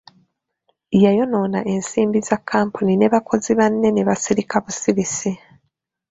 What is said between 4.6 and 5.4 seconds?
busirisi.